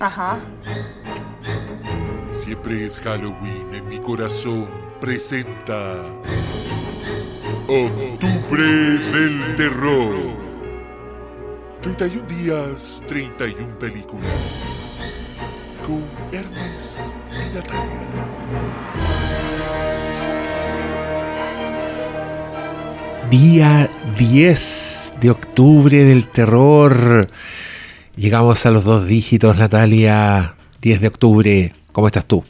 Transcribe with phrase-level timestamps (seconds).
[0.00, 0.40] Ajá.
[2.32, 4.68] Siempre es Halloween en mi corazón.
[5.00, 5.96] Presenta.
[7.68, 10.50] Octubre del Terror.
[11.82, 14.96] 31 días, 31 películas.
[15.86, 16.02] Con
[16.32, 17.00] Hermes
[17.30, 18.00] y Natalia.
[23.30, 27.28] Día 10 de octubre del terror.
[28.20, 30.54] Llegamos a los dos dígitos, Natalia.
[30.82, 31.72] 10 de octubre.
[31.90, 32.44] ¿Cómo estás tú?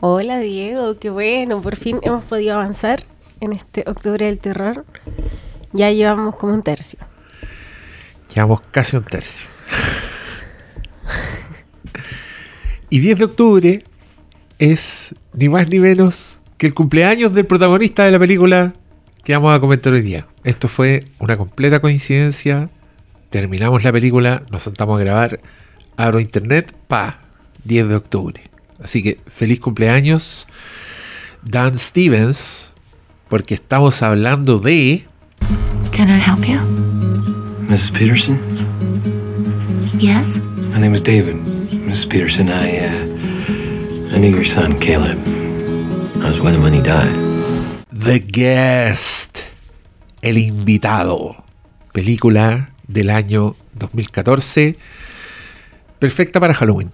[0.00, 3.04] Hola Diego, qué bueno, por fin hemos podido avanzar
[3.40, 4.84] en este octubre del terror.
[5.72, 6.98] Ya llevamos como un tercio.
[8.34, 9.48] Llevamos casi un tercio.
[12.90, 13.84] y 10 de octubre
[14.58, 18.74] es ni más ni menos que el cumpleaños del protagonista de la película
[19.24, 20.26] que vamos a comentar hoy día.
[20.44, 22.68] Esto fue una completa coincidencia.
[23.30, 25.40] Terminamos la película, nos sentamos a grabar,
[25.96, 27.20] abro internet, pa,
[27.62, 28.42] 10 de octubre.
[28.82, 30.48] Así que feliz cumpleaños,
[31.40, 32.74] Dan Stevens,
[33.28, 35.04] porque estamos hablando de...
[35.92, 36.58] Can I help you?
[37.68, 37.92] Mrs.
[37.92, 38.38] Peterson?
[40.00, 40.40] Yes?
[40.72, 41.36] My name is David.
[41.70, 42.08] Mrs.
[42.08, 45.18] Peterson, I, uh, I knew your son, Caleb.
[46.16, 47.14] I was with him when he died.
[47.92, 49.44] The Guest,
[50.20, 51.44] El Invitado,
[51.92, 54.76] película del año 2014,
[55.98, 56.90] perfecta para Halloween.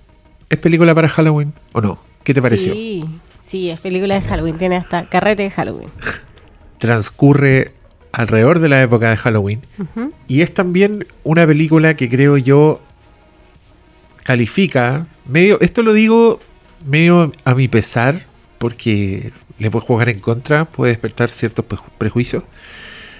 [0.50, 1.98] ¿Es película para Halloween o no?
[2.22, 2.72] ¿Qué te pareció?
[2.72, 3.04] Sí,
[3.42, 5.88] sí, es película de Halloween, tiene hasta carrete de Halloween.
[6.78, 7.72] Transcurre
[8.12, 9.60] alrededor de la época de Halloween
[10.26, 12.80] y es también una película que creo yo
[14.22, 16.40] califica medio, esto lo digo
[16.86, 18.26] medio a mi pesar
[18.58, 22.44] porque le puede jugar en contra, puede despertar ciertos preju- prejuicios,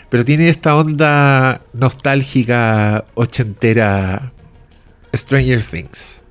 [0.08, 4.32] pero tiene esta onda nostálgica ochentera
[5.14, 6.22] Stranger Things.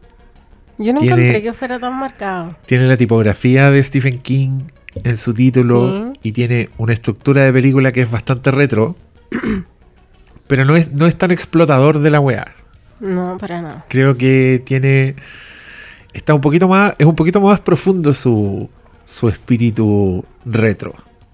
[0.77, 2.55] Yo no Tiene- encontré que fuera tan marcado.
[2.65, 4.61] Tiene la tipografía de Stephen King
[5.03, 6.19] en su título Sí.
[6.23, 8.95] y tiene una estructura de película que es bastante retro,
[10.47, 12.45] pero no es, no es tan explotador de la weá.
[12.99, 13.85] No, para nada.
[13.89, 15.15] Creo que tiene.
[16.13, 16.93] Está un poquito más.
[16.97, 18.69] Es un poquito más profundo su,
[19.03, 20.93] su espíritu retro.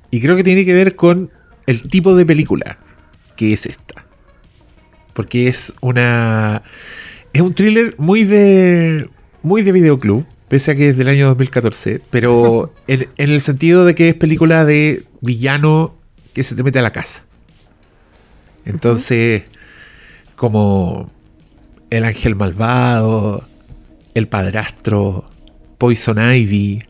[0.10, 1.30] Y creo que tiene que ver con
[1.68, 2.78] el tipo de película
[3.36, 4.06] que es esta.
[5.14, 6.64] Porque es una.
[7.34, 9.10] Es un thriller muy de.
[9.44, 10.26] Muy de videoclub.
[10.48, 12.02] Pese a que es del año 2014.
[12.10, 15.96] Pero en, en el sentido de que es película de villano
[16.34, 17.24] que se te mete a la casa.
[18.66, 19.44] Entonces.
[20.36, 21.12] Como
[21.92, 23.46] el ángel malvado,
[24.16, 25.30] el padrastro,
[25.78, 26.84] Poison Ivy,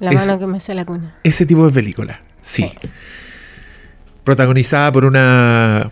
[0.00, 1.16] La Es- mano que me hace la cuna.
[1.22, 2.62] ese tipo de película, sí.
[2.64, 2.88] Sí.
[4.30, 5.90] Protagonizada por una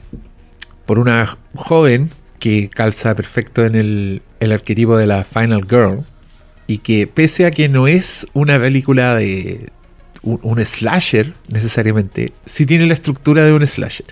[0.87, 6.04] por una joven que calza perfecto en el, el arquetipo de la Final Girl
[6.69, 9.72] y que pese a que no es una película de
[10.22, 14.06] un, slasher necesariamente, sí tiene la estructura de un slasher.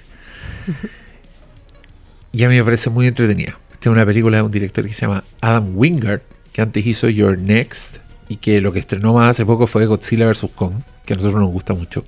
[2.32, 3.56] Y a mí me parece muy entretenida.
[3.70, 6.22] Esta es una película de un director que se llama Adam Wingard,
[6.53, 7.98] que antes hizo Your Next
[8.28, 10.48] y que lo que estrenó más hace poco fue Godzilla vs.
[10.53, 12.04] Kong, que a nosotros nos gusta mucho.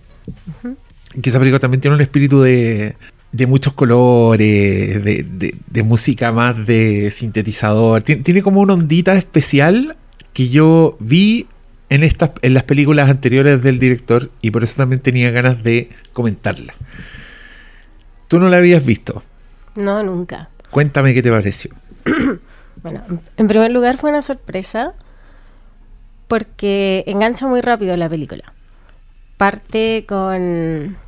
[0.56, 0.87] Y
[1.22, 2.96] que esa película también tiene un espíritu de,
[3.32, 8.02] de muchos colores, de, de- de música más de sintetizador.
[8.02, 9.96] Tien- Tiene, como una ondita especial
[10.32, 11.46] que yo vi
[11.90, 15.90] en, estas, en las películas anteriores del director y por eso también tenía ganas de
[16.12, 16.74] comentarla.
[18.28, 19.22] Tú no la habías visto.
[19.74, 20.50] No, nunca.
[20.70, 21.70] Cuéntame qué te pareció.
[22.80, 24.94] Bueno, en- en primer lugar fue una sorpresa
[26.28, 28.52] porque engancha muy rápido la película.
[29.38, 30.98] Parte con,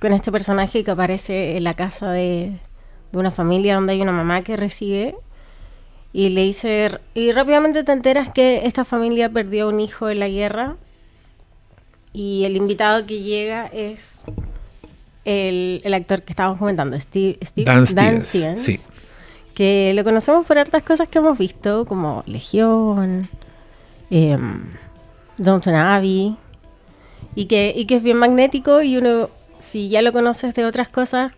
[0.00, 2.58] con este personaje que aparece en la casa de,
[3.12, 5.14] de una familia donde hay una mamá que recibe
[6.12, 10.28] y le dice y rápidamente te enteras que esta familia perdió un hijo en la
[10.28, 10.76] guerra
[12.12, 14.24] y el invitado que llega es
[15.24, 18.28] el, el actor que estábamos comentando, Steve, Steve- Dan Stevens.
[18.28, 18.80] Stevens Sí.
[19.54, 23.28] que lo conocemos por hartas cosas que hemos visto, como Legión,
[24.10, 24.38] eh,
[25.36, 26.36] Downton Abbey,
[27.36, 30.88] y que, y que es bien magnético y uno, si ya lo conoces de otras
[30.88, 31.32] cosas,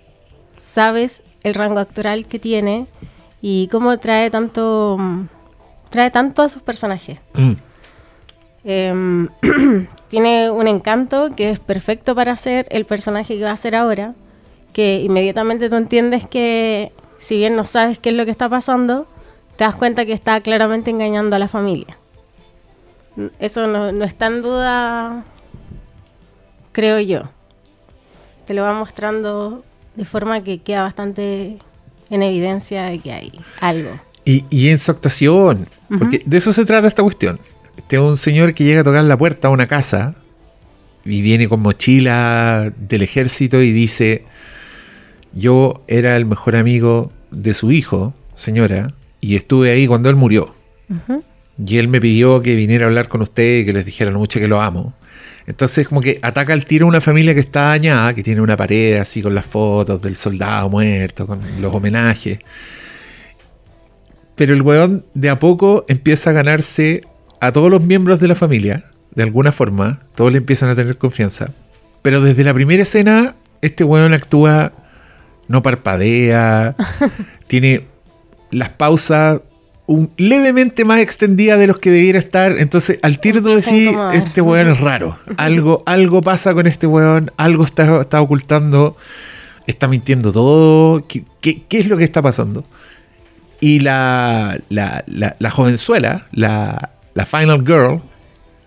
[0.56, 2.86] sabes el rango actoral que tiene
[3.42, 5.26] y cómo trae tanto, mm,
[5.90, 7.18] trae tanto a sus personajes.
[7.34, 7.52] Mm.
[8.64, 9.28] Em,
[10.08, 14.14] tiene un encanto que es perfecto para ser el personaje que va a ser ahora,
[14.72, 19.08] que inmediatamente tú entiendes que si bien no sabes qué es lo que está pasando,
[19.56, 21.98] te das cuenta que está claramente engañando a la familia.
[23.40, 25.24] Eso no, no está en duda,
[26.78, 27.22] creo yo.
[28.46, 29.64] Te lo va mostrando
[29.96, 31.58] de forma que queda bastante
[32.08, 33.90] en evidencia de que hay algo.
[34.24, 37.40] Y, y en su actuación, porque de eso se trata esta cuestión.
[37.76, 40.14] Este es un señor que llega a tocar la puerta a una casa
[41.04, 44.24] y viene con mochila del ejército y dice,
[45.32, 48.86] yo era el mejor amigo de su hijo, señora,
[49.20, 50.54] y estuve ahí cuando él murió.
[51.58, 54.20] Y él me pidió que viniera a hablar con usted y que les dijera lo
[54.20, 54.94] mucho que lo amo.
[55.48, 58.54] Entonces como que ataca al tiro a una familia que está dañada, que tiene una
[58.54, 62.38] pared así con las fotos del soldado muerto, con los homenajes.
[64.36, 67.00] Pero el weón de a poco empieza a ganarse
[67.40, 68.84] a todos los miembros de la familia,
[69.14, 71.54] de alguna forma, todos le empiezan a tener confianza.
[72.02, 74.74] Pero desde la primera escena, este weón actúa,
[75.48, 76.76] no parpadea,
[77.46, 77.86] tiene
[78.50, 79.40] las pausas
[79.88, 82.58] un, levemente más extendidas de los que debiera estar.
[82.58, 84.14] Entonces, al tiro decís, incomodar.
[84.14, 85.18] este weón es raro.
[85.38, 88.96] Algo, algo pasa con este weón, algo está, está ocultando,
[89.66, 91.06] está mintiendo todo.
[91.08, 92.64] ¿Qué, qué, qué es lo que está pasando?
[93.60, 98.02] Y la, la, la, la jovenzuela, la, la Final Girl,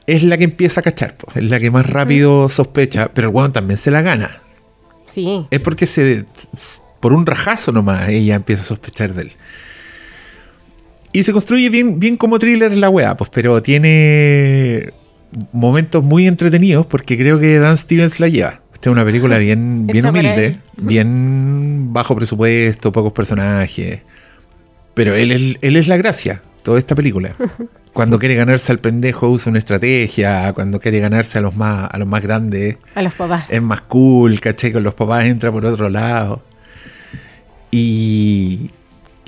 [0.08, 3.54] es la que empieza a cachar, es la que más rápido sospecha, pero el weón
[3.54, 4.42] también se la gana.
[5.06, 5.46] Sí.
[5.52, 6.26] Es porque se,
[7.00, 9.32] por un rajazo nomás ella empieza a sospechar de él.
[11.14, 14.92] Y se construye bien, bien como thriller la weá, pues, pero tiene
[15.52, 18.62] momentos muy entretenidos porque creo que Dan Stevens la lleva.
[18.74, 20.60] Esta es una película bien, bien humilde, él.
[20.78, 24.02] bien bajo presupuesto, pocos personajes.
[24.94, 27.36] Pero él es, él es la gracia, toda esta película.
[27.94, 31.98] Cuando quiere ganarse al pendejo usa una estrategia, cuando quiere ganarse a los más, a
[31.98, 33.50] los más grandes A los papás.
[33.50, 34.72] es más cool, ¿cachai?
[34.72, 36.42] Con los papás entra por otro lado.
[37.70, 38.72] Y,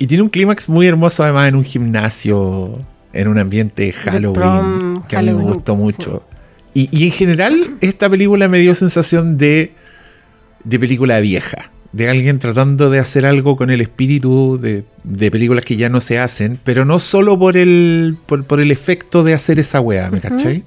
[0.04, 2.78] y tiene un clímax muy hermoso además en un gimnasio,
[3.14, 6.22] en un ambiente Halloween, prom, que a mí me gustó mucho.
[6.74, 9.72] Y, y en general esta película me dio sensación de,
[10.62, 15.64] de película vieja, de alguien tratando de hacer algo con el espíritu de, de películas
[15.64, 19.32] que ya no se hacen, pero no solo por el, por, por el efecto de
[19.32, 20.64] hacer esa wea, ¿me cachai?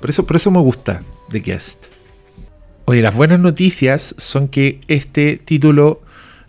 [0.00, 1.88] Por eso, por eso me gusta The Guest.
[2.86, 6.00] Oye, las buenas noticias son que este título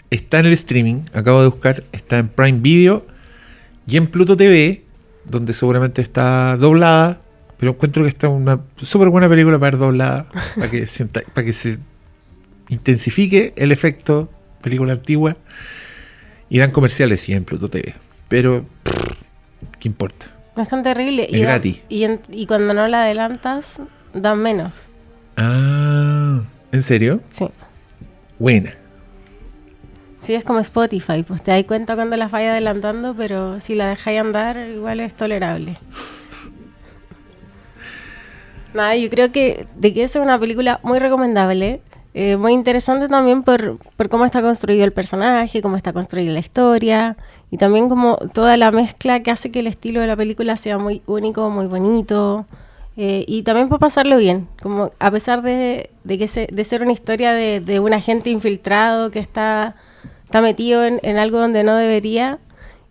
[0.09, 3.05] está en el streaming, acabo de buscar, está en Prime Video
[3.87, 4.83] y en Pluto TV,
[5.25, 7.21] donde seguramente está doblada,
[7.57, 10.25] pero encuentro que está una súper buena película para ver doblada,
[10.55, 11.77] para que, sienta- para que se
[12.69, 14.29] intensifique el efecto
[14.61, 15.37] película antigua
[16.49, 17.93] y dan comerciales sí en Pluto TV.
[18.27, 19.13] Pero, pff,
[19.79, 20.27] ¿qué importa?
[20.69, 21.23] Tan terrible.
[21.23, 21.81] Es y, da- gratis.
[21.89, 23.79] y, en- y cuando no la adelantas,
[24.13, 24.89] dan menos.
[25.37, 26.41] Ah,
[26.71, 27.21] ¿en serio?
[27.31, 27.45] Sí.
[28.37, 28.73] Buena.
[30.29, 33.87] Sí, es como Spotify, pues te das cuenta cuando la vaya adelantando, pero si la
[33.87, 35.75] dejáis andar, igual es tolerable.
[38.75, 41.81] Nada, yo creo que de que es una película muy recomendable,
[42.13, 46.37] eh, muy interesante también por, por cómo está construido el personaje, cómo está construida la
[46.37, 47.17] historia,
[47.49, 50.77] y también como toda la mezcla que hace que el estilo de la película sea
[50.77, 52.45] muy único, muy bonito,
[52.97, 56.83] eh, y también para pasarlo bien, como a pesar de, de que se- de ser
[56.83, 59.75] una historia de, de un agente infiltrado que está,
[60.29, 62.37] está metido en, algo donde no debería,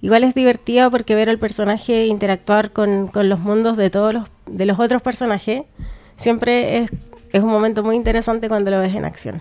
[0.03, 4.67] igual es divertido porque ver al personaje interactuar con, los mundos de todos los, de
[4.67, 5.63] los otros personajes
[6.17, 6.91] siempre es,
[7.41, 9.41] un momento muy interesante cuando lo ves en acción.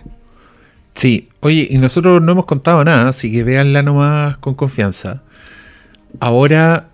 [0.94, 5.24] Sí, oye, y nosotros no hemos contado nada, así que véanla nomás con confianza.
[6.20, 6.90] Ahora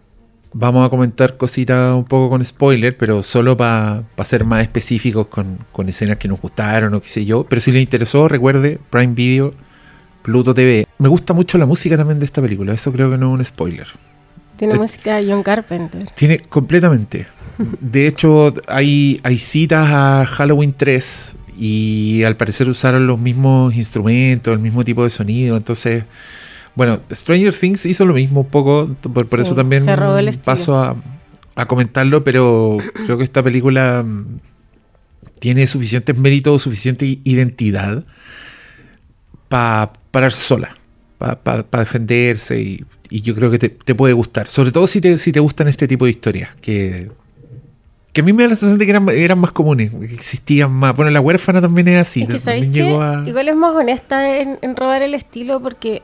[0.54, 5.86] vamos a comentar cositas un poco con spoiler, pero solo para ser más específicos con
[5.86, 7.44] escenas que nos gustaron o qué sé yo.
[7.44, 9.52] Pero si les interesó, recuerde, Prime Video,
[10.24, 10.86] Pluto TV.
[11.04, 13.44] Me gusta mucho la música también de esta película, eso creo que no es un
[13.44, 13.86] spoiler.
[14.56, 16.06] Tiene Eh, música de John Carpenter.
[16.14, 17.26] Tiene completamente.
[17.78, 24.54] De hecho, hay, hay citas a Halloween 3 y al parecer usaron los mismos instrumentos,
[24.54, 25.58] el mismo tipo de sonido.
[25.58, 26.04] Entonces,
[26.74, 29.84] bueno, Stranger Things hizo lo mismo un poco, por, por Sí, eso también
[30.42, 30.96] paso a,
[31.54, 34.38] a comentarlo, pero creo que esta película mm,
[35.38, 38.04] tiene suficientes méritos, suficiente identidad
[39.50, 40.74] para parar sola,
[41.42, 44.48] para defenderse y, y yo creo que te, te puede gustar.
[44.48, 47.10] Sobre todo si te, si te gustan este tipo de historias, que,
[48.12, 50.70] que a mí me da la sensación de que eran, eran más comunes, que existían
[50.72, 50.94] más.
[50.96, 53.24] Bueno, la huérfana también es así, Es que llegó a...
[53.26, 56.02] igual es más honesta en, en robar el estilo porque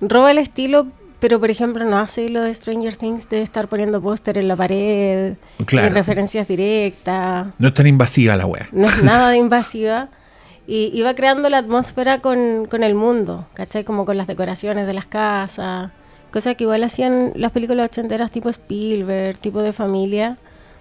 [0.00, 0.86] roba el estilo,
[1.18, 4.56] pero por ejemplo no hace lo de Stranger Things de estar poniendo póster en la
[4.56, 5.34] pared
[5.66, 5.88] Claro.
[5.88, 7.48] y referencias directas.
[7.58, 8.68] No es tan invasiva la wea.
[8.72, 10.08] no es nada de invasiva.
[10.70, 13.82] Y, y va creando la atmósfera con, con el mundo, ¿cachai?
[13.82, 15.90] Como con las decoraciones de las casas,
[16.30, 20.38] cosas que igual hacían las películas ochenteras tipo Spielberg, tipo de familia,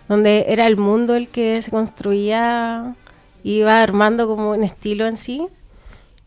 [0.07, 2.95] donde era el mundo el que se construía,
[3.43, 5.47] iba armando como un estilo en sí,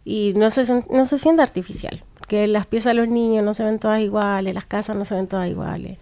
[0.04, 3.62] y no se, no se siente artificial, porque las piezas de los niños no se
[3.62, 5.98] ven todas iguales, las casas no se ven todas iguales.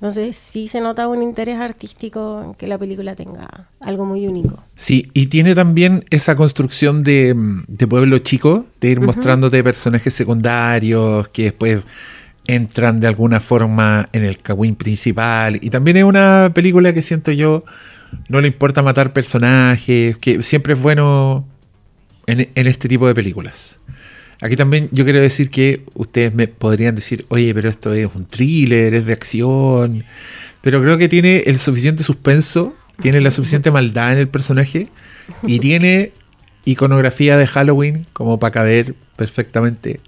[0.00, 4.62] Entonces sí se nota un interés artístico en que la película tenga algo muy único.
[4.76, 10.14] Sí, y tiene también esa construcción de, mm, de pueblo chico, de ir mostrándote personajes
[10.14, 11.82] secundarios que después
[12.46, 15.58] entran de alguna forma en el cagüín principal.
[15.60, 17.64] Y también es una película que siento yo,
[18.28, 21.44] no le importa matar personajes, que siempre es bueno
[22.26, 23.80] en, en este tipo de películas.
[24.40, 28.24] Aquí también yo quiero decir que ustedes me podrían decir, oye, pero esto es un
[28.26, 30.04] thriller, es de acción.
[30.60, 34.88] Pero creo que tiene el suficiente suspenso, tiene la suficiente maldad en el personaje
[35.42, 36.12] y tiene
[36.64, 40.00] iconografía de Halloween como para caber perfectamente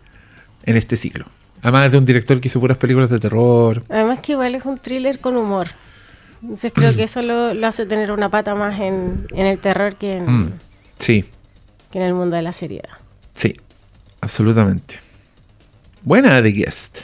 [0.64, 1.26] en este ciclo.
[1.62, 3.82] Además es de un director que hizo puras películas de terror.
[3.88, 5.68] Además que igual es un thriller con humor.
[6.42, 9.96] Entonces creo que eso lo, lo hace tener una pata más en, en el terror
[9.96, 10.52] que en, Mm,
[10.98, 11.24] sí,
[11.90, 12.88] que en el mundo de la seriedad.
[13.34, 13.56] sí,
[14.20, 14.96] absolutamente.
[16.02, 17.00] Buena The Guest.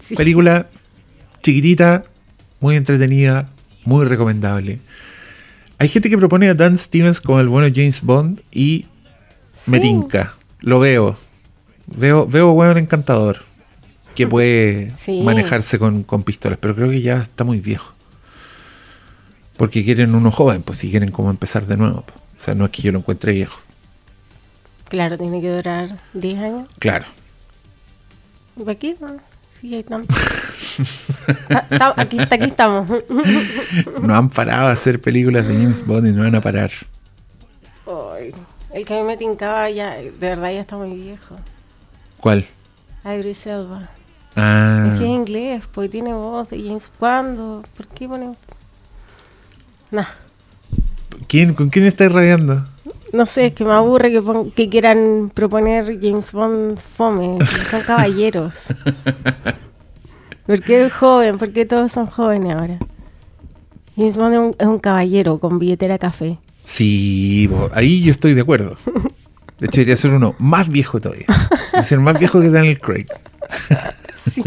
[0.00, 0.14] Sí.
[0.16, 0.68] Película
[1.42, 2.04] chiquitita,
[2.60, 3.48] muy entretenida,
[3.84, 4.80] muy recomendable.
[5.78, 8.86] Hay gente que propone a Dan Stevens como el bueno James Bond y
[9.66, 9.82] me Sí.
[9.82, 10.34] tinca.
[10.60, 11.16] Lo veo.
[11.86, 13.42] Veo, veo weón encantador.
[14.14, 15.20] Que puede Sí.
[15.22, 16.58] manejarse con, con pistolas.
[16.60, 17.92] Pero creo que ya está muy viejo.
[19.56, 22.04] Porque quieren uno joven, pues si quieren como empezar de nuevo.
[22.38, 23.60] O sea, no es que yo lo encuentre viejo.
[24.88, 26.68] Claro, tiene que durar 10 años.
[26.78, 27.06] Claro.
[28.56, 28.96] ¿Y qué?
[29.00, 29.16] No,
[29.48, 30.06] Sí, ahí estamos.
[31.48, 32.86] Ta- ta- aquí, aquí estamos.
[34.02, 36.70] No han parado a hacer películas de James Bond y no van a parar.
[37.86, 38.34] Ay,
[38.74, 41.36] el que a mí me tincaba ya, de verdad ya está muy viejo.
[42.20, 42.44] ¿Cuál?
[43.04, 43.88] Idris Elba.
[44.34, 47.62] Ah, Es que es inglés, porque tiene voz de James ¿Cuándo?
[47.76, 48.36] ¿Por qué ponen...?
[49.90, 50.04] Nah,
[51.28, 52.66] ¿quién, ¿con quién estáis rabiando?
[53.16, 57.38] No sé, es que me aburre que, pon- que quieran proponer James Bond fome.
[57.70, 58.66] Son caballeros.
[60.46, 61.38] ¿Por qué joven?
[61.38, 62.78] ¿Por qué todos son jóvenes ahora?
[63.96, 66.38] James Bond es un, es un caballero con billetera café.
[66.62, 68.76] Sí, bo- ahí yo estoy de acuerdo.
[69.58, 71.24] De hecho, debería ser uno más viejo todavía.
[71.28, 73.06] Debería ser más viejo que Daniel Craig.
[74.16, 74.42] Sí.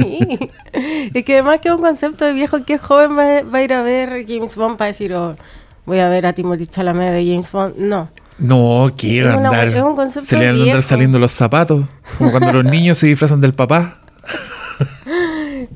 [1.13, 3.73] es que además que es un concepto de viejo que joven va, va a ir
[3.73, 5.37] a ver James Bond para decir, oh,
[5.85, 7.77] voy a ver a Timothy Chalamet de James Bond.
[7.77, 8.09] No.
[8.39, 9.67] No, que va a andar.
[9.69, 11.85] es un concepto Se le van a andar saliendo los zapatos.
[12.17, 13.99] Como cuando los niños se disfrazan del papá.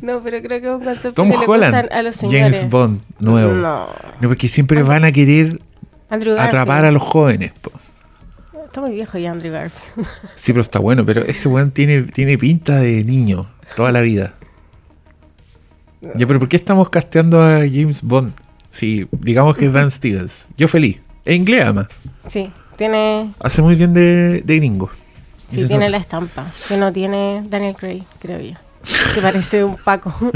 [0.02, 2.56] No, pero creo que es un concepto Tom que le Holland, gustan a los señores.
[2.58, 3.54] James Bond, nuevo.
[3.54, 3.88] No.
[4.22, 5.62] No, porque siempre van a querer
[6.10, 7.52] Andrew atrapar a los jóvenes.
[7.62, 7.72] po.
[8.66, 10.08] Está muy viejo ya Andrew Garfield.
[10.36, 11.06] Sí, pero está bueno.
[11.06, 14.34] Pero ese weón tiene, tiene pinta de niño toda la vida.
[16.16, 18.34] Ya, pero ¿por qué estamos casteando a James Bond?
[18.70, 20.48] Si digamos que es Dan Stevens.
[20.58, 21.00] Yo feliz.
[21.26, 21.88] Es inglés, además.
[22.28, 24.90] sí, tiene, Hace muy bien de, de gringo.
[25.48, 25.90] sí, tiene nota.
[25.90, 26.52] la estampa.
[26.68, 28.56] Que no tiene Daniel Craig, creo yo.
[29.14, 30.14] Que parece un Paco.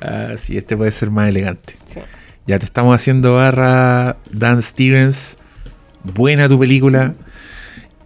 [0.00, 1.76] Ah, sí, este puede ser más elegante.
[1.86, 2.00] sí.
[2.44, 5.38] Ya te estamos haciendo barra Dan Stevens.
[6.02, 7.14] Buena tu película.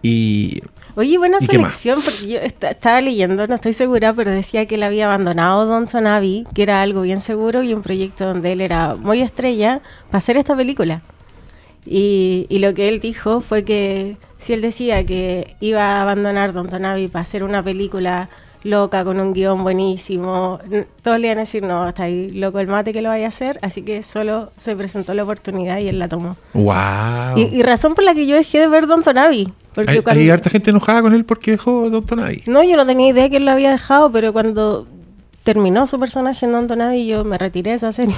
[0.03, 0.61] Y
[0.99, 4.83] Oye, buena selección, porque yo esta- estaba leyendo, no estoy segura, pero decía que él
[4.83, 8.95] había abandonado Downton Abbey, que era algo bien seguro y un proyecto donde él era
[8.95, 11.03] muy estrella para hacer esta película.
[11.85, 16.51] Y, y lo que él dijo fue que si él decía que iba a abandonar
[16.51, 18.27] Downton Abbey para hacer una película
[18.63, 20.59] loca con un guion buenísimo,
[21.01, 23.29] todos le iban a decir, no, está ahí loco el mate que lo vaya a
[23.29, 26.35] hacer, así que solo se presentó la oportunidad y él la tomó.
[26.53, 27.37] wow.
[27.37, 28.85] Y, y razón por la que yo dejé de ver
[29.17, 29.53] Abbey.
[29.73, 32.41] Porque hay, cuando- hay harta gente enojada con él porque dejó Doctor Abbey.
[32.47, 34.87] no, yo no tenía idea que él lo había dejado, pero cuando
[35.43, 38.15] terminó su personaje en Downton Abbey, yo me retiré de esa serie.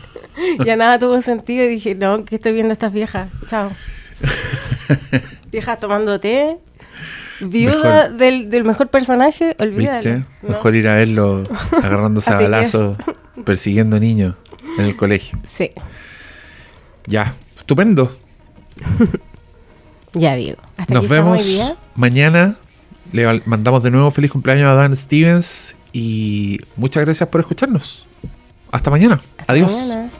[0.66, 3.28] ya nada tuvo sentido y dije, no, que estoy viendo a estas viejas.
[3.48, 3.70] Chao.
[5.52, 6.58] viejas tomando té.
[7.40, 7.72] Viuda
[8.06, 10.24] Mejor- del, del mejor personaje, olvídalo.
[10.42, 12.96] Mejor ir a verlo agarrándose a balazos,
[13.44, 14.34] persiguiendo niños
[14.78, 15.38] en el colegio.
[15.48, 15.70] Sí,
[17.06, 18.16] Ya, estupendo.
[20.12, 20.56] ya digo.
[20.76, 22.56] Hasta Nos vemos mañana.
[23.12, 28.06] Le mandamos de nuevo feliz cumpleaños a Dan Stevens y muchas gracias por escucharnos.
[28.70, 29.20] Hasta mañana.
[29.38, 29.72] Hasta Adiós.
[29.74, 30.10] mañana.